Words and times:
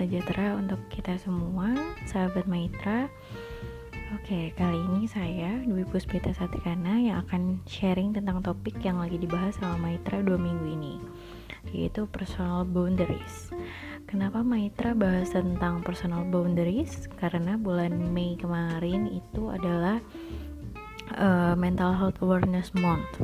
sejahtera 0.00 0.56
untuk 0.56 0.80
kita 0.88 1.20
semua, 1.20 1.76
sahabat 2.08 2.48
Maitra. 2.48 3.12
Oke, 4.16 4.48
kali 4.56 4.80
ini 4.80 5.04
saya 5.04 5.60
Dwi 5.60 5.84
Puspita 5.84 6.32
Satikana 6.32 6.96
yang 6.96 7.20
akan 7.28 7.60
sharing 7.68 8.16
tentang 8.16 8.40
topik 8.40 8.80
yang 8.80 8.96
lagi 8.96 9.20
dibahas 9.20 9.60
sama 9.60 9.76
Maitra 9.76 10.24
dua 10.24 10.40
minggu 10.40 10.72
ini, 10.72 10.96
yaitu 11.76 12.08
personal 12.08 12.64
boundaries. 12.64 13.52
Kenapa 14.08 14.40
Maitra 14.40 14.96
bahas 14.96 15.36
tentang 15.36 15.84
personal 15.84 16.24
boundaries? 16.24 17.04
Karena 17.20 17.60
bulan 17.60 17.92
Mei 17.92 18.40
kemarin 18.40 19.04
itu 19.04 19.52
adalah 19.52 20.00
uh, 21.12 21.52
Mental 21.60 21.92
Health 21.92 22.24
Awareness 22.24 22.72
Month 22.72 23.20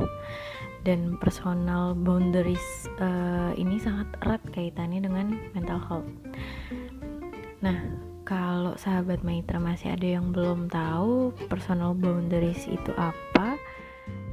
dan 0.85 1.17
personal 1.17 1.97
boundaries 1.97 2.89
uh, 3.01 3.51
ini 3.57 3.81
sangat 3.81 4.07
erat 4.25 4.43
kaitannya 4.53 5.01
dengan 5.03 5.37
mental 5.55 5.79
health. 5.81 6.09
Nah, 7.63 7.77
kalau 8.27 8.75
sahabat 8.75 9.23
Maitra 9.23 9.57
masih 9.57 9.95
ada 9.95 10.07
yang 10.19 10.35
belum 10.35 10.67
tahu 10.67 11.31
personal 11.47 11.95
boundaries 11.95 12.67
itu 12.67 12.91
apa, 12.99 13.55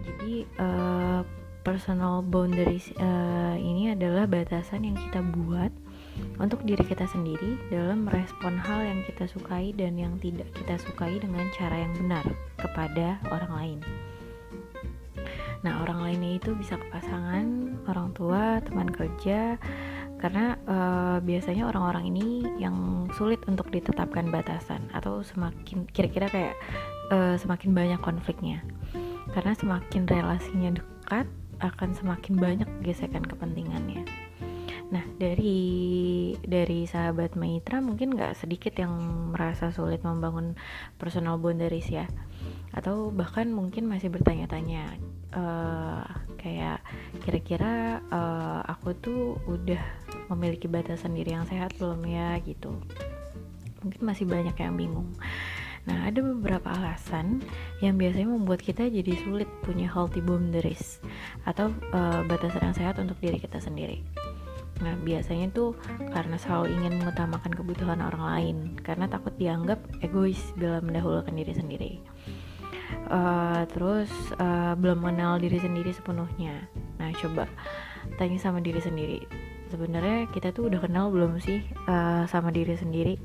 jadi 0.05 0.45
uh, 0.59 1.23
personal 1.65 2.21
boundaries 2.21 2.93
uh, 3.01 3.57
ini 3.57 3.97
adalah 3.97 4.29
batasan 4.29 4.85
yang 4.85 4.97
kita 5.09 5.25
buat 5.25 5.73
untuk 6.39 6.63
diri 6.63 6.85
kita 6.85 7.09
sendiri 7.11 7.59
dalam 7.73 8.07
merespon 8.07 8.55
hal 8.61 8.85
yang 8.85 9.01
kita 9.09 9.27
sukai 9.27 9.75
dan 9.75 9.99
yang 9.99 10.15
tidak 10.21 10.47
kita 10.55 10.79
sukai 10.79 11.19
dengan 11.19 11.49
cara 11.57 11.87
yang 11.87 11.95
benar 11.99 12.27
kepada 12.61 13.19
orang 13.33 13.53
lain. 13.55 13.79
Nah, 15.65 15.81
orang 15.81 16.05
lainnya 16.05 16.37
itu 16.37 16.53
bisa 16.53 16.77
ke 16.77 16.87
pasangan, 16.93 17.81
orang 17.89 18.13
tua, 18.13 18.61
teman 18.61 18.93
kerja, 18.93 19.57
karena 20.21 20.61
uh, 20.69 21.19
biasanya 21.25 21.65
orang-orang 21.69 22.13
ini 22.13 22.45
yang 22.61 23.09
sulit 23.17 23.41
untuk 23.49 23.73
ditetapkan 23.73 24.29
batasan 24.29 24.85
atau 24.93 25.25
semakin 25.25 25.89
kira-kira 25.89 26.29
kayak 26.29 26.57
uh, 27.09 27.35
semakin 27.41 27.73
banyak 27.73 28.01
konfliknya. 28.05 28.61
Karena 29.33 29.57
semakin 29.57 30.05
relasinya 30.05 30.77
dekat, 30.77 31.27
akan 31.65 31.97
semakin 31.97 32.35
banyak 32.37 32.69
gesekan 32.85 33.25
kepentingannya. 33.25 34.05
Nah, 34.93 35.01
dari 35.17 36.37
dari 36.45 36.85
sahabat 36.85 37.41
Maitra 37.41 37.81
mungkin 37.81 38.15
nggak 38.15 38.37
sedikit 38.37 38.77
yang 38.77 38.93
merasa 39.33 39.73
sulit 39.73 40.05
membangun 40.05 40.55
personal 41.01 41.41
boundaries 41.41 41.89
ya, 41.89 42.07
atau 42.75 43.15
bahkan 43.15 43.47
mungkin 43.55 43.87
masih 43.87 44.11
bertanya-tanya 44.11 44.99
uh, 45.31 46.03
kayak 46.43 46.83
kira-kira 47.23 48.03
uh, 48.11 48.67
aku 48.67 48.99
tuh 48.99 49.23
udah 49.47 49.79
memiliki 50.35 50.67
batasan 50.67 51.15
diri 51.15 51.39
yang 51.39 51.47
sehat 51.47 51.79
belum 51.79 52.03
ya 52.03 52.35
gitu. 52.43 52.75
Mungkin 53.87 54.01
masih 54.03 54.27
banyak 54.27 54.57
yang 54.59 54.75
bingung. 54.75 55.15
Nah, 55.85 56.09
ada 56.09 56.25
beberapa 56.25 56.73
alasan 56.73 57.45
yang 57.85 58.01
biasanya 58.01 58.33
membuat 58.33 58.65
kita 58.65 58.89
jadi 58.89 59.21
sulit 59.21 59.47
punya 59.61 59.85
healthy 59.85 60.25
boundaries 60.25 60.99
atau 61.45 61.69
uh, 61.93 62.25
batasan 62.25 62.73
yang 62.73 62.77
sehat 62.77 62.97
untuk 62.97 63.21
diri 63.21 63.37
kita 63.37 63.61
sendiri. 63.61 64.01
Nah, 64.81 64.97
biasanya 65.05 65.53
tuh 65.53 65.77
karena 66.11 66.41
selalu 66.41 66.73
ingin 66.73 67.05
mengutamakan 67.05 67.53
kebutuhan 67.53 68.01
orang 68.01 68.25
lain, 68.25 68.57
karena 68.81 69.07
takut 69.07 69.37
dianggap 69.37 69.77
egois 70.01 70.41
bila 70.57 70.81
mendahulukan 70.81 71.37
diri 71.37 71.53
sendiri 71.53 71.93
uh, 73.11 73.63
terus 73.71 74.11
uh, 74.39 74.75
belum 74.79 75.05
mengenal 75.05 75.41
diri 75.41 75.59
sendiri 75.61 75.91
sepenuhnya. 75.93 76.67
Nah 77.01 77.11
coba 77.19 77.49
tanya 78.17 78.39
sama 78.41 78.61
diri 78.61 78.81
sendiri. 78.81 79.21
Sebenarnya 79.73 80.31
kita 80.31 80.55
tuh 80.55 80.71
udah 80.71 80.81
kenal 80.83 81.11
belum 81.11 81.41
sih 81.43 81.65
uh, 81.89 82.29
sama 82.31 82.55
diri 82.55 82.77
sendiri? 82.79 83.17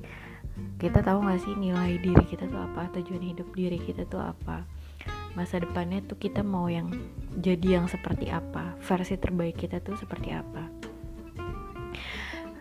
Kita 0.80 1.04
tahu 1.04 1.24
gak 1.28 1.44
sih 1.44 1.56
nilai 1.56 2.00
diri 2.00 2.24
kita 2.28 2.48
tuh 2.48 2.60
apa 2.60 2.88
tujuan 3.00 3.24
hidup 3.24 3.48
diri 3.56 3.80
kita 3.80 4.08
tuh 4.08 4.24
apa? 4.24 4.64
Masa 5.36 5.62
depannya 5.62 6.04
tuh 6.04 6.18
kita 6.18 6.42
mau 6.44 6.68
yang 6.68 6.90
jadi 7.38 7.80
yang 7.80 7.86
seperti 7.88 8.32
apa? 8.32 8.76
Versi 8.82 9.16
terbaik 9.20 9.60
kita 9.60 9.84
tuh 9.84 9.96
seperti 10.00 10.34
apa? 10.34 10.68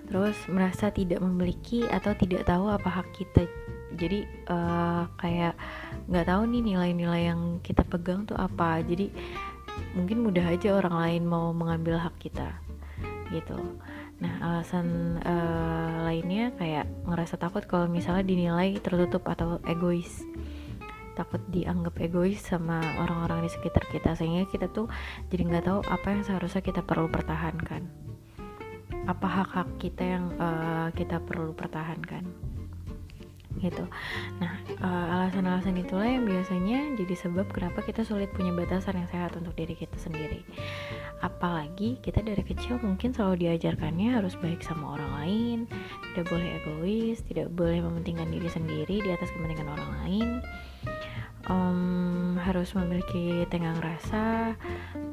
Terus 0.08 0.36
merasa 0.48 0.88
tidak 0.88 1.20
memiliki 1.20 1.84
atau 1.84 2.16
tidak 2.16 2.48
tahu 2.48 2.72
apa 2.72 2.88
hak 2.88 3.08
kita 3.12 3.44
jadi 3.96 4.28
uh, 4.52 5.08
kayak 5.16 5.56
nggak 6.10 6.26
tahu 6.28 6.42
nih 6.44 6.62
nilai-nilai 6.74 7.22
yang 7.32 7.40
kita 7.64 7.80
pegang 7.88 8.28
tuh 8.28 8.36
apa. 8.36 8.84
Jadi 8.84 9.08
mungkin 9.96 10.20
mudah 10.20 10.44
aja 10.44 10.76
orang 10.76 10.96
lain 10.98 11.22
mau 11.24 11.54
mengambil 11.56 11.96
hak 11.96 12.16
kita 12.20 12.52
gitu. 13.32 13.56
Nah 14.18 14.32
alasan 14.42 15.20
uh, 15.22 16.04
lainnya 16.04 16.52
kayak 16.58 16.88
ngerasa 17.06 17.40
takut 17.40 17.64
kalau 17.64 17.88
misalnya 17.88 18.24
dinilai 18.26 18.76
tertutup 18.82 19.24
atau 19.24 19.62
egois. 19.64 20.24
Takut 21.16 21.42
dianggap 21.50 21.98
egois 21.98 22.38
sama 22.38 22.78
orang-orang 23.02 23.42
di 23.42 23.50
sekitar 23.50 23.82
kita 23.90 24.14
sehingga 24.14 24.46
kita 24.46 24.70
tuh 24.70 24.86
jadi 25.32 25.42
nggak 25.48 25.64
tahu 25.66 25.80
apa 25.88 26.06
yang 26.14 26.22
seharusnya 26.22 26.62
kita 26.62 26.84
perlu 26.84 27.08
pertahankan. 27.08 27.88
Apa 29.08 29.24
hak-hak 29.24 29.80
kita 29.80 30.04
yang 30.04 30.24
uh, 30.36 30.92
kita 30.92 31.16
perlu 31.24 31.56
pertahankan 31.56 32.47
gitu. 33.58 33.84
Nah, 34.38 34.58
uh, 34.80 35.06
alasan-alasan 35.18 35.78
itulah 35.78 36.06
yang 36.06 36.24
biasanya 36.24 36.94
jadi 36.94 37.14
sebab 37.14 37.50
kenapa 37.50 37.82
kita 37.82 38.06
sulit 38.06 38.30
punya 38.32 38.54
batasan 38.54 39.02
yang 39.02 39.08
sehat 39.10 39.34
untuk 39.34 39.54
diri 39.58 39.74
kita 39.74 39.98
sendiri. 39.98 40.46
Apalagi 41.18 41.98
kita 41.98 42.22
dari 42.22 42.42
kecil 42.46 42.78
mungkin 42.78 43.10
selalu 43.10 43.46
diajarkannya 43.46 44.18
harus 44.18 44.38
baik 44.38 44.62
sama 44.62 44.94
orang 44.98 45.12
lain, 45.22 45.58
tidak 46.14 46.30
boleh 46.30 46.48
egois, 46.62 47.18
tidak 47.26 47.50
boleh 47.52 47.82
mementingkan 47.82 48.30
diri 48.30 48.48
sendiri 48.48 48.96
di 49.02 49.10
atas 49.10 49.30
kepentingan 49.34 49.68
orang 49.68 49.90
lain. 50.02 50.28
Um, 51.48 52.36
harus 52.44 52.76
memiliki 52.76 53.48
tenggang 53.48 53.80
rasa, 53.80 54.52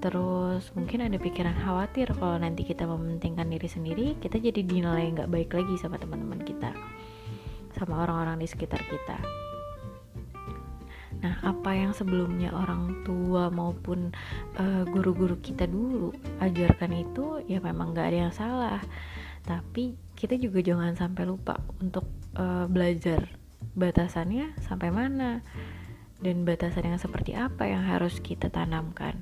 terus 0.04 0.68
mungkin 0.76 1.08
ada 1.08 1.16
pikiran 1.16 1.56
khawatir 1.64 2.12
kalau 2.12 2.36
nanti 2.36 2.68
kita 2.68 2.84
mementingkan 2.84 3.48
diri 3.48 3.70
sendiri, 3.72 4.08
kita 4.20 4.44
jadi 4.44 4.60
dinilai 4.68 5.16
nggak 5.16 5.32
baik 5.32 5.56
lagi 5.56 5.80
sama 5.80 5.96
teman-teman 5.96 6.44
kita 6.44 6.76
sama 7.76 8.08
orang-orang 8.08 8.42
di 8.42 8.48
sekitar 8.48 8.82
kita. 8.88 9.20
Nah, 11.26 11.42
apa 11.42 11.74
yang 11.74 11.90
sebelumnya 11.96 12.54
orang 12.54 13.02
tua 13.02 13.50
maupun 13.50 14.14
uh, 14.62 14.84
guru-guru 14.86 15.40
kita 15.42 15.66
dulu 15.66 16.14
ajarkan 16.38 16.92
itu 16.94 17.42
ya 17.50 17.58
memang 17.64 17.98
gak 17.98 18.14
ada 18.14 18.30
yang 18.30 18.36
salah. 18.36 18.82
Tapi 19.46 19.98
kita 20.18 20.38
juga 20.38 20.62
jangan 20.62 20.94
sampai 20.94 21.26
lupa 21.26 21.58
untuk 21.82 22.06
uh, 22.38 22.70
belajar 22.70 23.26
batasannya 23.76 24.56
sampai 24.62 24.90
mana 24.94 25.42
dan 26.22 26.48
batasan 26.48 26.96
yang 26.96 27.02
seperti 27.02 27.36
apa 27.36 27.68
yang 27.68 27.84
harus 27.84 28.24
kita 28.24 28.48
tanamkan 28.48 29.20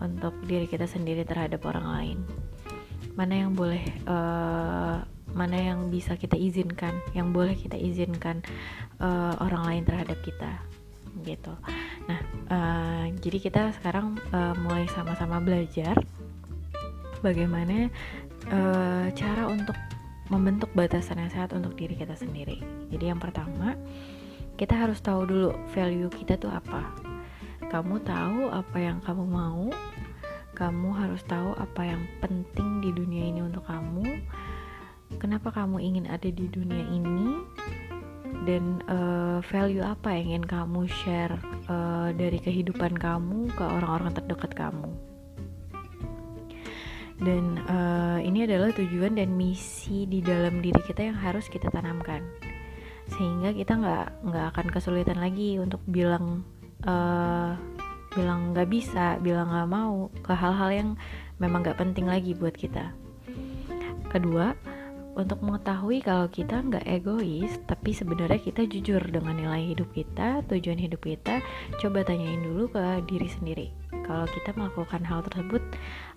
untuk 0.00 0.34
diri 0.48 0.70
kita 0.70 0.88
sendiri 0.88 1.26
terhadap 1.26 1.62
orang 1.66 1.86
lain. 1.86 2.18
Mana 3.14 3.46
yang 3.46 3.54
boleh 3.54 3.84
uh, 4.06 5.02
mana 5.34 5.58
yang 5.58 5.90
bisa 5.90 6.14
kita 6.14 6.38
izinkan 6.38 6.94
yang 7.12 7.34
boleh 7.34 7.58
kita 7.58 7.74
izinkan 7.74 8.40
uh, 9.02 9.34
orang 9.42 9.62
lain 9.66 9.82
terhadap 9.84 10.18
kita 10.22 10.62
gitu. 11.26 11.54
Nah 12.06 12.20
uh, 12.50 13.04
jadi 13.18 13.38
kita 13.38 13.62
sekarang 13.78 14.18
uh, 14.30 14.54
mulai 14.62 14.86
sama-sama 14.94 15.42
belajar 15.42 15.98
bagaimana 17.20 17.90
uh, 18.50 19.10
cara 19.14 19.50
untuk 19.50 19.76
membentuk 20.32 20.72
batasan 20.72 21.20
yang 21.20 21.30
sehat 21.30 21.52
untuk 21.52 21.76
diri 21.76 21.98
kita 21.98 22.16
sendiri. 22.16 22.62
Jadi 22.88 23.04
yang 23.12 23.20
pertama 23.20 23.76
kita 24.54 24.78
harus 24.78 25.02
tahu 25.02 25.26
dulu 25.26 25.50
value 25.74 26.10
kita 26.14 26.38
tuh 26.38 26.50
apa. 26.50 26.94
Kamu 27.68 28.06
tahu 28.06 28.54
apa 28.54 28.78
yang 28.78 29.02
kamu 29.02 29.24
mau 29.26 29.66
kamu 30.54 30.94
harus 30.94 31.18
tahu 31.26 31.50
apa 31.58 31.82
yang 31.82 32.02
penting 32.22 32.78
di 32.78 32.94
dunia 32.94 33.26
ini 33.26 33.42
untuk 33.42 33.66
kamu 33.66 34.22
kenapa 35.18 35.50
kamu 35.54 35.80
ingin 35.80 36.06
ada 36.10 36.28
di 36.28 36.46
dunia 36.50 36.84
ini? 36.90 37.42
Dan 38.44 38.84
uh, 38.90 39.40
value 39.48 39.80
apa 39.80 40.12
yang 40.12 40.36
ingin 40.36 40.44
kamu 40.44 40.84
share 40.84 41.32
uh, 41.70 42.12
dari 42.12 42.36
kehidupan 42.36 42.92
kamu 42.98 43.48
ke 43.56 43.64
orang-orang 43.64 44.12
terdekat 44.12 44.52
kamu? 44.52 44.92
Dan 47.14 47.62
uh, 47.70 48.18
ini 48.20 48.44
adalah 48.44 48.74
tujuan 48.74 49.16
dan 49.16 49.32
misi 49.38 50.04
di 50.04 50.18
dalam 50.18 50.58
diri 50.58 50.82
kita 50.82 51.08
yang 51.08 51.16
harus 51.16 51.46
kita 51.46 51.70
tanamkan. 51.70 52.20
Sehingga 53.14 53.54
kita 53.54 53.78
nggak 53.78 54.06
nggak 54.28 54.46
akan 54.50 54.66
kesulitan 54.74 55.22
lagi 55.22 55.56
untuk 55.62 55.80
bilang 55.86 56.42
uh, 56.84 57.54
bilang 58.14 58.54
nggak 58.54 58.68
bisa 58.70 59.18
bilang 59.22 59.50
nggak 59.50 59.70
mau 59.70 60.10
ke 60.22 60.32
hal-hal 60.34 60.70
yang 60.70 60.88
memang 61.38 61.62
nggak 61.62 61.78
penting 61.78 62.10
lagi 62.10 62.34
buat 62.34 62.54
kita. 62.54 62.92
Kedua 64.10 64.73
untuk 65.14 65.42
mengetahui 65.46 66.02
kalau 66.02 66.26
kita 66.26 66.58
nggak 66.58 66.86
egois, 66.90 67.54
tapi 67.70 67.94
sebenarnya 67.94 68.42
kita 68.42 68.66
jujur 68.66 68.98
dengan 68.98 69.38
nilai 69.38 69.74
hidup 69.74 69.90
kita, 69.94 70.42
tujuan 70.50 70.78
hidup 70.78 71.06
kita, 71.06 71.38
coba 71.78 72.02
tanyain 72.02 72.42
dulu 72.42 72.66
ke 72.70 72.82
diri 73.06 73.30
sendiri. 73.30 73.66
Kalau 74.04 74.26
kita 74.30 74.52
melakukan 74.58 75.02
hal 75.06 75.22
tersebut, 75.30 75.62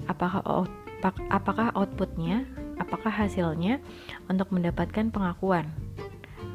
apakah 0.09 0.65
apakah 1.29 1.69
outputnya 1.77 2.44
apakah 2.81 3.11
hasilnya 3.11 3.81
untuk 4.29 4.49
mendapatkan 4.53 5.09
pengakuan 5.09 5.69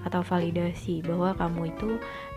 atau 0.02 0.24
validasi 0.24 1.02
bahwa 1.06 1.30
kamu 1.38 1.70
itu 1.70 1.90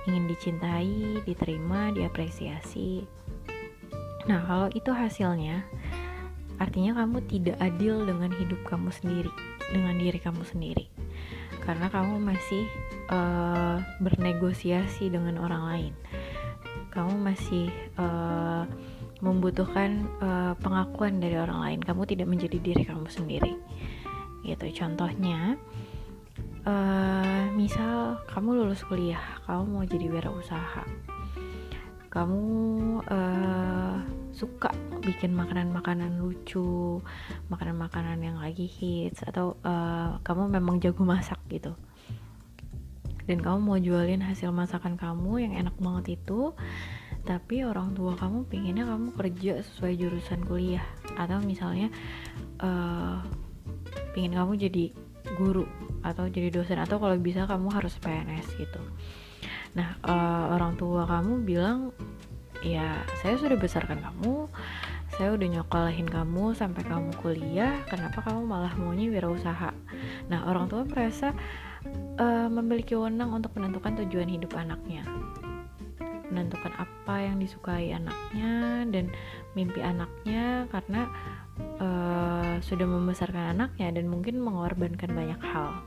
ingin 0.05 0.25
dicintai, 0.29 1.25
diterima, 1.25 1.89
diapresiasi. 1.95 3.09
Nah, 4.29 4.41
kalau 4.45 4.67
itu 4.73 4.93
hasilnya, 4.93 5.65
artinya 6.61 7.01
kamu 7.01 7.25
tidak 7.25 7.57
adil 7.57 8.05
dengan 8.05 8.29
hidup 8.37 8.61
kamu 8.69 8.93
sendiri, 8.93 9.33
dengan 9.71 9.95
diri 9.97 10.19
kamu 10.21 10.43
sendiri, 10.45 10.85
karena 11.63 11.89
kamu 11.89 12.21
masih 12.21 12.65
uh, 13.09 13.81
bernegosiasi 14.01 15.09
dengan 15.09 15.41
orang 15.41 15.63
lain. 15.65 15.93
Kamu 16.91 17.19
masih 17.19 17.67
uh, 17.99 18.63
membutuhkan 19.19 20.07
uh, 20.23 20.53
pengakuan 20.59 21.19
dari 21.19 21.35
orang 21.35 21.59
lain. 21.59 21.79
Kamu 21.83 22.07
tidak 22.07 22.27
menjadi 22.31 22.55
diri 22.59 22.83
kamu 22.87 23.07
sendiri. 23.11 23.53
Gitu. 24.47 24.65
Contohnya, 24.79 25.59
uh, 26.65 27.43
misal 27.53 28.19
kamu 28.29 28.63
lulus 28.63 28.83
kuliah 28.85 29.21
kamu 29.47 29.63
mau 29.65 29.83
jadi 29.85 30.07
wirausaha 30.09 30.83
kamu 32.15 32.43
uh, 33.11 33.99
suka 34.35 34.69
bikin 34.99 35.31
makanan-makanan 35.31 36.19
lucu 36.19 36.99
makanan-makanan 37.47 38.19
yang 38.19 38.37
lagi 38.37 38.67
hits 38.67 39.23
atau 39.23 39.55
uh, 39.63 40.19
kamu 40.27 40.59
memang 40.59 40.83
jago 40.83 41.07
masak 41.07 41.39
gitu. 41.47 41.71
Dan 43.25 43.41
kamu 43.41 43.57
mau 43.57 43.79
jualin 43.79 44.21
hasil 44.21 44.53
masakan 44.53 44.99
kamu 44.99 45.49
yang 45.49 45.53
enak 45.55 45.73
banget 45.81 46.21
itu 46.21 46.53
tapi 47.25 47.65
orang 47.65 47.97
tua 47.97 48.13
kamu 48.13 48.45
pengennya 48.45 48.85
kamu 48.85 49.09
kerja 49.17 49.65
sesuai 49.65 49.97
jurusan 49.97 50.45
kuliah. 50.45 50.85
Atau 51.17 51.41
misalnya 51.41 51.89
uh, 52.61 53.23
pengen 54.13 54.37
kamu 54.37 54.53
jadi 54.69 54.93
guru 55.33 55.65
atau 56.05 56.29
jadi 56.29 56.53
dosen 56.53 56.77
atau 56.77 57.01
kalau 57.01 57.17
bisa 57.17 57.49
kamu 57.49 57.73
harus 57.73 57.97
PNS 57.97 58.61
gitu. 58.61 58.81
Nah 59.73 59.97
uh, 60.05 60.53
orang 60.53 60.77
tua 60.77 61.09
kamu 61.09 61.41
bilang 61.41 61.89
ya 62.65 63.05
saya 63.21 63.37
sudah 63.37 63.57
besarkan 63.61 64.01
kamu. 64.01 64.49
Saya 65.15 65.37
udah 65.37 65.47
nyokolahin 65.47 66.09
kamu 66.09 66.57
sampai 66.57 66.81
kamu 66.83 67.13
kuliah. 67.21 67.85
Kenapa 67.87 68.25
kamu 68.25 68.41
malah 68.49 68.73
maunya 68.75 69.07
wirausaha? 69.13 69.71
Nah 70.27 70.49
orang 70.49 70.67
tua 70.67 70.83
merasa 70.83 71.31
uh, 72.17 72.49
memiliki 72.49 72.97
wewenang 72.97 73.31
untuk 73.31 73.53
menentukan 73.55 74.01
tujuan 74.03 74.27
hidup 74.27 74.57
anaknya. 74.57 75.05
Menentukan 76.33 76.73
apa 76.75 77.15
yang 77.21 77.37
disukai 77.37 77.93
anaknya 77.93 78.83
dan 78.89 79.13
mimpi 79.53 79.79
anaknya 79.79 80.65
karena 80.73 81.07
uh, 81.79 82.59
sudah 82.59 82.83
membesarkan 82.83 83.55
anaknya 83.55 83.93
dan 83.95 84.09
mungkin 84.09 84.41
mengorbankan 84.41 85.13
banyak 85.13 85.39
hal. 85.39 85.79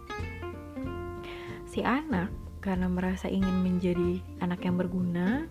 Si 1.69 1.85
anak 1.85 2.33
karena 2.65 2.89
merasa 2.89 3.29
ingin 3.29 3.61
menjadi 3.61 4.25
anak 4.41 4.65
yang 4.65 4.81
berguna, 4.81 5.47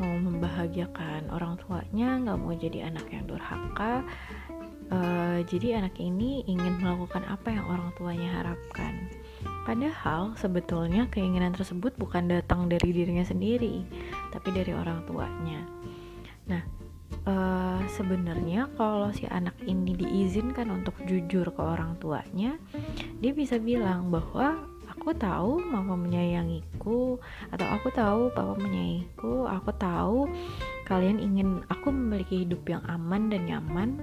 mau 0.00 0.16
membahagiakan 0.16 1.28
orang 1.28 1.60
tuanya, 1.60 2.16
nggak 2.16 2.38
mau 2.40 2.56
jadi 2.56 2.88
anak 2.88 3.06
yang 3.12 3.28
durhaka. 3.28 4.02
Uh, 4.90 5.46
jadi 5.46 5.78
anak 5.78 5.94
ini 6.02 6.42
ingin 6.50 6.82
melakukan 6.82 7.22
apa 7.30 7.54
yang 7.54 7.62
orang 7.70 7.94
tuanya 7.94 8.26
harapkan. 8.42 9.06
Padahal 9.62 10.34
sebetulnya 10.34 11.06
keinginan 11.14 11.54
tersebut 11.54 11.94
bukan 11.94 12.26
datang 12.26 12.66
dari 12.66 12.90
dirinya 12.90 13.22
sendiri, 13.22 13.86
tapi 14.34 14.50
dari 14.50 14.74
orang 14.74 15.06
tuanya. 15.06 15.62
Nah, 16.50 16.64
uh, 17.28 17.78
sebenarnya 17.94 18.66
kalau 18.74 19.14
si 19.14 19.30
anak 19.30 19.54
ini 19.62 19.94
diizinkan 19.94 20.72
untuk 20.74 20.98
jujur 21.06 21.54
ke 21.54 21.62
orang 21.62 21.94
tuanya, 22.02 22.58
dia 23.22 23.30
bisa 23.30 23.62
bilang 23.62 24.10
bahwa 24.10 24.69
aku 25.10 25.26
tahu 25.26 25.58
mama 25.58 25.98
menyayangiku 25.98 27.18
atau 27.50 27.66
aku 27.66 27.90
tahu 27.90 28.30
papa 28.30 28.54
menyayangiku, 28.62 29.42
aku 29.50 29.74
tahu 29.74 30.30
kalian 30.86 31.18
ingin 31.18 31.66
aku 31.66 31.90
memiliki 31.90 32.46
hidup 32.46 32.62
yang 32.70 32.78
aman 32.86 33.26
dan 33.26 33.42
nyaman, 33.42 33.98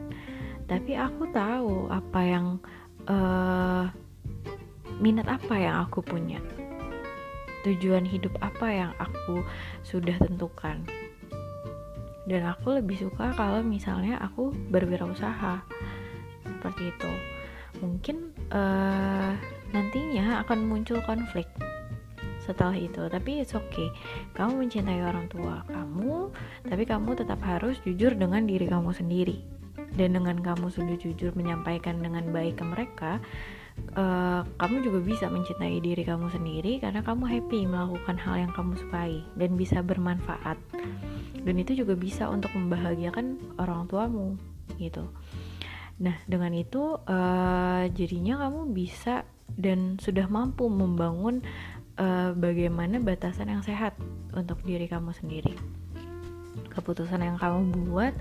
tapi 0.68 1.00
aku 1.00 1.31
tahu 1.31 1.88
apa 1.88 2.19
yang 2.27 2.59
uh, 3.07 3.88
minat 5.00 5.31
apa 5.31 5.56
yang 5.56 5.88
aku 5.88 6.04
punya. 6.04 6.44
Tujuan 7.63 8.03
hidup 8.03 8.36
apa 8.44 8.68
yang 8.68 8.92
aku 9.00 9.48
sudah 9.88 10.19
tentukan. 10.19 10.83
Dan 12.27 12.51
aku 12.51 12.83
lebih 12.83 13.00
suka 13.00 13.31
kalau 13.31 13.63
misalnya 13.63 14.19
aku 14.19 14.51
berwirausaha. 14.51 15.63
Seperti 16.44 16.92
itu. 16.92 17.12
Mungkin 17.80 18.36
uh, 18.51 19.56
nantinya 19.71 20.43
akan 20.45 20.67
muncul 20.67 20.99
konflik 21.03 21.47
setelah 22.43 22.79
itu. 22.79 23.03
Tapi 23.11 23.43
it's 23.43 23.51
okay. 23.51 23.91
Kamu 24.37 24.63
mencintai 24.63 25.03
orang 25.03 25.27
tua 25.27 25.67
kamu 25.67 26.31
tapi 26.63 26.83
kamu 26.87 27.19
tetap 27.19 27.43
harus 27.43 27.75
jujur 27.83 28.15
dengan 28.15 28.47
diri 28.47 28.67
kamu 28.67 28.95
sendiri. 28.95 29.43
Dan 29.97 30.13
dengan 30.13 30.39
kamu 30.39 30.69
sudah 30.69 30.95
jujur 30.99 31.33
menyampaikan 31.33 31.99
dengan 31.99 32.29
baik 32.29 32.61
ke 32.61 32.65
mereka 32.65 33.11
uh, 33.97 34.41
kamu 34.57 34.85
juga 34.85 34.99
bisa 35.01 35.25
mencintai 35.29 35.77
diri 35.81 36.03
kamu 36.05 36.29
sendiri 36.33 36.81
karena 36.81 37.01
kamu 37.05 37.23
happy 37.29 37.65
melakukan 37.65 38.17
hal 38.17 38.35
yang 38.47 38.51
kamu 38.53 38.73
sukai 38.77 39.21
dan 39.37 39.57
bisa 39.57 39.81
bermanfaat. 39.81 40.57
Dan 41.37 41.55
itu 41.61 41.77
juga 41.77 41.95
bisa 41.95 42.27
untuk 42.27 42.51
membahagiakan 42.57 43.57
orang 43.61 43.87
tuamu 43.87 44.35
gitu. 44.81 45.07
Nah 46.03 46.17
dengan 46.27 46.51
itu 46.53 46.99
uh, 46.99 47.83
jadinya 47.93 48.45
kamu 48.47 48.69
bisa 48.75 49.23
dan 49.55 49.95
sudah 50.01 50.27
mampu 50.27 50.67
membangun 50.67 51.45
uh, 51.97 52.35
bagaimana 52.35 52.99
batasan 52.99 53.53
yang 53.53 53.63
sehat 53.63 53.95
untuk 54.35 54.59
diri 54.67 54.85
kamu 54.89 55.15
sendiri 55.15 55.55
keputusan 56.77 57.25
yang 57.25 57.38
kamu 57.41 57.89
buat 57.89 58.13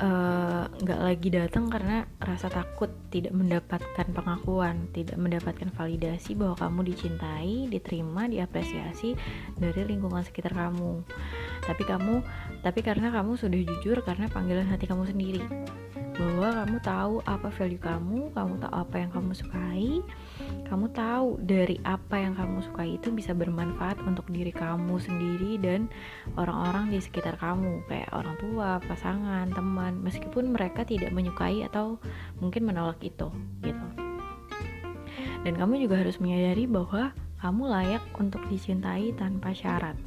eh, 0.00 0.62
nggak 0.64 1.00
uh, 1.00 1.04
lagi 1.04 1.28
datang 1.28 1.68
karena 1.68 2.08
rasa 2.16 2.48
takut 2.48 2.88
tidak 3.12 3.36
mendapatkan 3.36 4.08
pengakuan, 4.08 4.88
tidak 4.96 5.20
mendapatkan 5.20 5.68
validasi 5.76 6.32
bahwa 6.32 6.56
kamu 6.56 6.80
dicintai, 6.88 7.68
diterima, 7.68 8.24
diapresiasi 8.32 9.12
dari 9.60 9.84
lingkungan 9.84 10.24
sekitar 10.24 10.56
kamu. 10.56 11.04
Tapi 11.68 11.82
kamu, 11.84 12.14
tapi 12.64 12.80
karena 12.80 13.12
kamu 13.12 13.36
sudah 13.36 13.60
jujur 13.60 14.00
karena 14.00 14.32
panggilan 14.32 14.72
hati 14.72 14.88
kamu 14.88 15.04
sendiri 15.12 15.44
bahwa 16.12 16.48
kamu 16.62 16.78
tahu 16.84 17.14
apa 17.24 17.48
value 17.56 17.80
kamu, 17.80 18.20
kamu 18.36 18.54
tahu 18.60 18.72
apa 18.72 18.96
yang 19.00 19.10
kamu 19.10 19.32
sukai, 19.32 19.88
kamu 20.68 20.86
tahu 20.92 21.40
dari 21.40 21.76
apa 21.88 22.20
yang 22.20 22.36
kamu 22.36 22.60
sukai 22.68 23.00
itu 23.00 23.08
bisa 23.08 23.32
bermanfaat 23.32 23.96
untuk 24.04 24.28
diri 24.28 24.52
kamu 24.52 25.00
sendiri 25.00 25.56
dan 25.56 25.88
orang-orang 26.36 26.92
di 26.92 27.00
sekitar 27.00 27.40
kamu, 27.40 27.80
kayak 27.88 28.12
orang 28.12 28.36
tua, 28.36 28.76
pasangan, 28.84 29.48
teman, 29.56 30.04
meskipun 30.04 30.52
mereka 30.52 30.84
tidak 30.84 31.12
menyukai 31.16 31.64
atau 31.64 31.96
mungkin 32.40 32.68
menolak 32.68 33.00
itu, 33.00 33.32
gitu. 33.64 33.86
Dan 35.42 35.58
kamu 35.58 35.88
juga 35.88 35.98
harus 35.98 36.20
menyadari 36.22 36.70
bahwa 36.70 37.10
kamu 37.42 37.62
layak 37.66 38.04
untuk 38.20 38.46
dicintai 38.46 39.10
tanpa 39.18 39.50
syarat. 39.50 39.98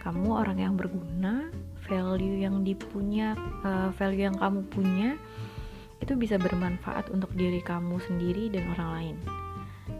Kamu 0.00 0.32
orang 0.32 0.56
yang 0.60 0.74
berguna, 0.76 1.52
value 1.86 2.44
yang 2.44 2.64
dipunya 2.64 3.36
uh, 3.64 3.92
value 3.94 4.26
yang 4.28 4.36
kamu 4.36 4.60
punya 4.72 5.10
itu 6.02 6.12
bisa 6.18 6.36
bermanfaat 6.36 7.08
untuk 7.08 7.32
diri 7.32 7.64
kamu 7.64 7.96
sendiri 8.04 8.52
dan 8.52 8.68
orang 8.76 8.90
lain. 8.92 9.16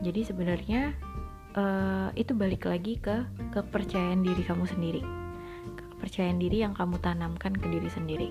Jadi 0.05 0.21
sebenarnya 0.27 0.93
uh, 1.57 2.09
itu 2.13 2.37
balik 2.37 2.69
lagi 2.69 3.01
ke 3.01 3.25
kepercayaan 3.57 4.21
diri 4.21 4.43
kamu 4.45 4.69
sendiri. 4.69 5.03
Kepercayaan 5.97 6.37
diri 6.37 6.61
yang 6.61 6.77
kamu 6.77 7.01
tanamkan 7.01 7.57
ke 7.57 7.67
diri 7.73 7.89
sendiri. 7.89 8.29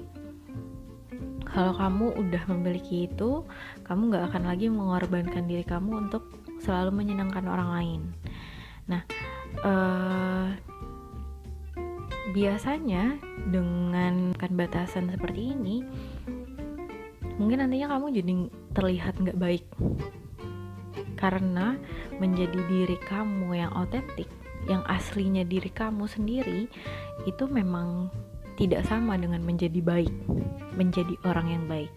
Kalau 1.50 1.74
kamu 1.78 2.18
udah 2.18 2.44
memiliki 2.50 3.06
itu 3.06 3.46
kamu 3.86 4.10
gak 4.14 4.34
akan 4.34 4.44
lagi 4.50 4.74
mengorbankan 4.74 5.46
diri 5.46 5.62
kamu 5.62 6.10
untuk 6.10 6.26
selalu 6.62 7.06
menyenangkan 7.06 7.46
orang 7.46 7.70
lain. 7.74 8.02
Nah 8.90 9.02
uh, 9.62 10.50
biasanya 12.34 13.22
dengan 13.54 14.34
kan 14.34 14.52
batasan 14.58 15.14
seperti 15.14 15.54
ini 15.54 15.86
mungkin 17.38 17.62
nantinya 17.62 17.94
kamu 17.98 18.06
jadi 18.18 18.34
terlihat 18.74 19.14
nggak 19.22 19.38
baik. 19.38 19.66
Karena 21.14 21.78
menjadi 22.18 22.60
diri 22.68 22.98
kamu 23.06 23.56
yang 23.56 23.72
otentik 23.78 24.28
yang 24.66 24.82
aslinya 24.90 25.46
diri 25.46 25.70
kamu 25.70 26.10
sendiri 26.10 26.68
itu 27.30 27.44
memang 27.48 28.10
tidak 28.58 28.84
sama 28.90 29.16
dengan 29.16 29.46
menjadi 29.46 29.80
baik 29.80 30.14
menjadi 30.74 31.14
orang 31.30 31.48
yang 31.54 31.64
baik. 31.70 31.94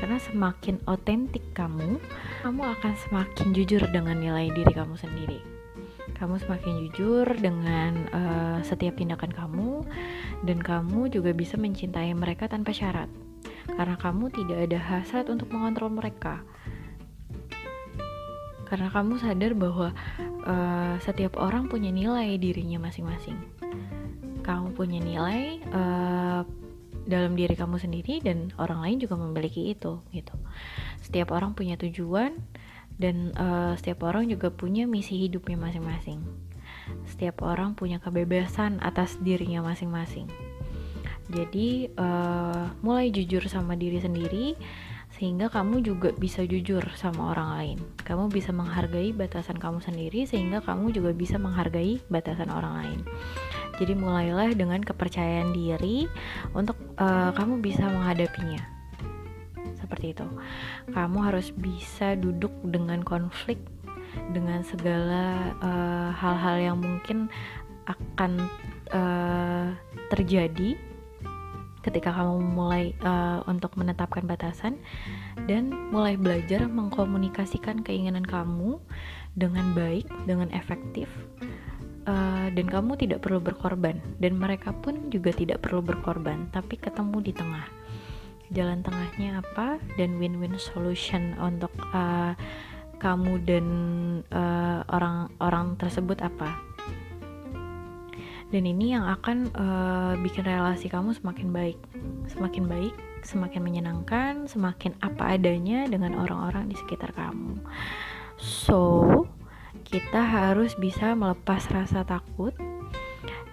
Karena 0.00 0.16
semakin 0.16 0.80
otentik 0.88 1.44
kamu 1.52 2.00
kamu 2.40 2.62
akan 2.64 2.92
semakin 3.04 3.52
jujur 3.52 3.84
dengan 3.92 4.16
nilai 4.16 4.48
diri 4.48 4.72
kamu 4.72 4.96
sendiri 4.96 5.57
kamu 6.18 6.42
semakin 6.42 6.74
jujur 6.82 7.26
dengan 7.38 8.10
uh, 8.10 8.58
setiap 8.66 8.98
tindakan 8.98 9.30
kamu 9.30 9.86
dan 10.42 10.58
kamu 10.58 11.08
juga 11.14 11.30
bisa 11.30 11.54
mencintai 11.54 12.10
mereka 12.18 12.50
tanpa 12.50 12.74
syarat. 12.74 13.06
Karena 13.70 13.94
kamu 13.94 14.34
tidak 14.34 14.58
ada 14.66 14.78
hasrat 14.82 15.30
untuk 15.30 15.48
mengontrol 15.54 15.94
mereka. 15.94 16.42
Karena 18.66 18.92
kamu 18.92 19.22
sadar 19.22 19.54
bahwa 19.56 19.94
uh, 20.44 20.94
setiap 21.00 21.38
orang 21.40 21.70
punya 21.70 21.88
nilai 21.88 22.36
dirinya 22.36 22.82
masing-masing. 22.82 23.38
Kamu 24.42 24.74
punya 24.74 25.00
nilai 25.00 25.62
uh, 25.72 26.42
dalam 27.08 27.32
diri 27.32 27.56
kamu 27.56 27.80
sendiri 27.80 28.20
dan 28.20 28.52
orang 28.60 28.84
lain 28.84 28.98
juga 29.00 29.16
memiliki 29.16 29.72
itu 29.72 30.04
gitu. 30.12 30.34
Setiap 31.00 31.32
orang 31.32 31.56
punya 31.56 31.80
tujuan 31.80 32.36
dan 32.98 33.32
uh, 33.38 33.78
setiap 33.78 34.04
orang 34.04 34.26
juga 34.26 34.50
punya 34.50 34.84
misi 34.84 35.16
hidupnya 35.16 35.56
masing-masing 35.56 36.20
setiap 37.06 37.40
orang 37.46 37.72
punya 37.78 38.02
kebebasan 38.02 38.82
atas 38.82 39.16
dirinya 39.22 39.62
masing-masing 39.64 40.28
jadi 41.28 41.92
uh, 42.00 42.72
mulai 42.80 43.12
jujur 43.12 43.44
sama 43.46 43.76
diri 43.76 44.00
sendiri 44.00 44.56
sehingga 45.12 45.48
kamu 45.48 45.80
juga 45.82 46.12
bisa 46.14 46.44
jujur 46.44 46.80
sama 46.96 47.32
orang 47.32 47.48
lain. 47.56 47.78
Kamu 48.04 48.28
bisa 48.30 48.52
menghargai 48.52 49.12
batasan 49.12 49.56
kamu 49.56 49.80
sendiri 49.80 50.28
sehingga 50.28 50.60
kamu 50.60 50.94
juga 50.94 51.10
bisa 51.16 51.40
menghargai 51.40 52.00
batasan 52.12 52.48
orang 52.52 52.74
lain. 52.80 53.00
Jadi 53.76 53.92
mulailah 53.98 54.52
dengan 54.54 54.80
kepercayaan 54.80 55.52
diri 55.52 56.06
untuk 56.54 56.76
uh, 56.96 57.34
kamu 57.34 57.60
bisa 57.60 57.88
menghadapinya. 57.88 58.77
Seperti 59.98 60.14
itu. 60.14 60.30
Kamu 60.94 61.18
harus 61.26 61.50
bisa 61.58 62.14
duduk 62.14 62.54
dengan 62.62 63.02
konflik 63.02 63.58
dengan 64.30 64.62
segala 64.62 65.50
eh, 65.58 66.10
hal-hal 66.14 66.56
uh, 66.62 66.64
yang 66.70 66.78
mungkin 66.78 67.26
akan 67.90 68.46
uh, 68.94 69.74
terjadi 70.14 70.78
ketika 71.82 72.14
kamu 72.14 72.38
mulai 72.46 72.94
uh, 73.02 73.42
untuk 73.50 73.74
menetapkan 73.74 74.22
batasan 74.22 74.78
dan 75.50 75.74
mulai 75.90 76.14
belajar 76.14 76.70
mengkomunikasikan 76.70 77.82
keinginan 77.82 78.22
kamu 78.22 78.78
dengan 79.34 79.74
baik, 79.74 80.06
dengan 80.30 80.46
efektif, 80.54 81.10
uh, 82.06 82.46
dan 82.54 82.66
kamu 82.70 82.94
tidak 83.02 83.26
perlu 83.26 83.42
berkorban, 83.42 83.98
dan 84.22 84.38
mereka 84.38 84.70
pun 84.70 85.10
juga 85.10 85.34
tidak 85.34 85.66
perlu 85.66 85.82
berkorban, 85.82 86.46
tapi 86.54 86.78
ketemu 86.78 87.18
di 87.18 87.32
tengah. 87.34 87.77
Jalan 88.48 88.80
tengahnya 88.80 89.44
apa 89.44 89.76
dan 90.00 90.16
win-win 90.16 90.56
solution 90.56 91.36
untuk 91.36 91.72
uh, 91.92 92.32
kamu 92.98 93.44
dan 93.44 93.66
orang-orang 94.88 95.66
uh, 95.74 95.78
tersebut 95.78 96.18
apa? 96.24 96.68
dan 98.48 98.64
ini 98.64 98.96
yang 98.96 99.04
akan 99.04 99.52
uh, 99.52 100.12
bikin 100.24 100.48
relasi 100.48 100.88
kamu 100.88 101.12
semakin 101.12 101.52
baik 101.52 101.78
semakin 102.32 102.64
baik 102.64 102.94
semakin 103.20 103.60
menyenangkan 103.60 104.48
semakin 104.48 104.96
apa 105.04 105.36
adanya 105.36 105.84
dengan 105.84 106.16
orang-orang 106.16 106.72
di 106.72 106.76
sekitar 106.80 107.12
kamu 107.12 107.60
so 108.40 109.04
kita 109.84 110.24
harus 110.24 110.72
bisa 110.80 111.12
melepas 111.12 111.68
rasa 111.68 112.08
takut 112.08 112.56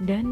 dan 0.04 0.26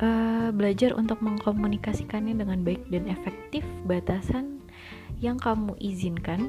uh, 0.00 0.48
belajar 0.54 0.96
untuk 0.96 1.20
mengkomunikasikannya 1.20 2.40
dengan 2.40 2.64
baik 2.64 2.88
dan 2.88 3.04
efektif 3.12 3.60
batasan 3.84 4.64
yang 5.20 5.36
kamu 5.36 5.76
izinkan 5.80 6.48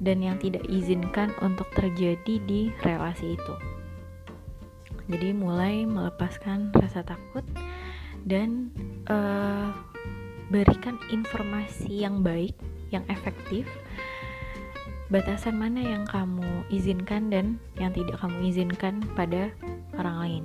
dan 0.00 0.20
yang 0.20 0.36
tidak 0.40 0.64
izinkan 0.68 1.32
untuk 1.40 1.68
terjadi 1.76 2.40
di 2.44 2.72
relasi 2.84 3.36
itu. 3.36 3.54
Jadi 5.06 5.30
mulai 5.32 5.86
melepaskan 5.86 6.74
rasa 6.74 7.06
takut 7.06 7.46
dan 8.26 8.74
uh, 9.06 9.70
berikan 10.50 10.98
informasi 11.14 12.02
yang 12.02 12.26
baik, 12.26 12.54
yang 12.90 13.06
efektif. 13.06 13.66
Batasan 15.06 15.54
mana 15.54 15.78
yang 15.78 16.02
kamu 16.02 16.66
izinkan 16.66 17.30
dan 17.30 17.62
yang 17.78 17.94
tidak 17.94 18.18
kamu 18.18 18.50
izinkan 18.50 18.98
pada 19.14 19.54
orang 19.94 20.16
lain. 20.18 20.44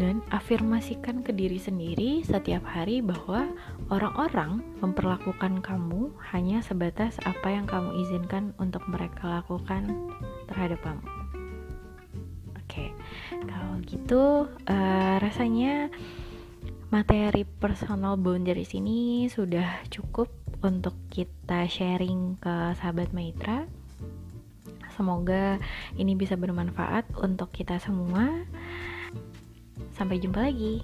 Dan 0.00 0.24
afirmasikan 0.32 1.20
ke 1.20 1.36
diri 1.36 1.60
sendiri 1.60 2.24
setiap 2.24 2.64
hari 2.64 3.04
bahwa 3.04 3.52
orang-orang 3.92 4.64
memperlakukan 4.80 5.60
kamu 5.60 6.08
hanya 6.32 6.64
sebatas 6.64 7.20
apa 7.28 7.52
yang 7.52 7.68
kamu 7.68 8.00
izinkan 8.08 8.56
untuk 8.56 8.80
mereka 8.88 9.44
lakukan 9.44 9.92
terhadap 10.48 10.80
kamu. 10.80 11.04
Kalau 13.46 13.74
gitu 13.86 14.22
uh, 14.68 15.16
rasanya 15.22 15.88
materi 16.90 17.46
personal 17.46 18.18
boundaries 18.18 18.74
ini 18.74 19.30
sudah 19.30 19.86
cukup 19.88 20.28
untuk 20.60 20.94
kita 21.08 21.64
sharing 21.70 22.36
ke 22.42 22.74
sahabat 22.76 23.14
Maitra. 23.14 23.64
Semoga 24.92 25.56
ini 25.96 26.12
bisa 26.12 26.36
bermanfaat 26.36 27.08
untuk 27.22 27.48
kita 27.54 27.80
semua. 27.80 28.28
Sampai 30.00 30.16
jumpa 30.16 30.48
lagi. 30.48 30.80